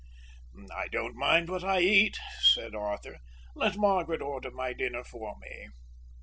[0.73, 3.19] "I don't mind what I eat," said Arthur.
[3.53, 5.67] "Let Margaret order my dinner for me."